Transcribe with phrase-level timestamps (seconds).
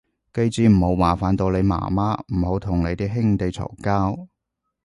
[0.33, 4.27] 記住唔好麻煩到你媽媽，唔好同你啲兄弟嘈交